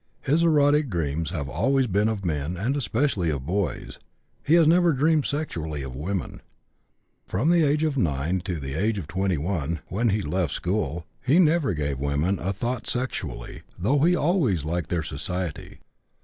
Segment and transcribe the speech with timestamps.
[0.21, 3.99] His erotic dreams have always been of men and especially of boys;
[4.43, 6.41] he has never dreamed sexually of women.
[7.27, 11.37] From the age of 9 to the age of 21, when he left school, he
[11.37, 15.81] never gave women a thought sexually, though he always liked their society.